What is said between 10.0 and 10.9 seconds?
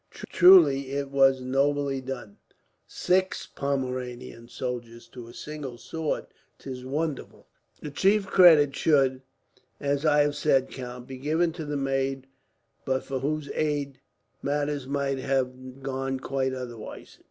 I have said,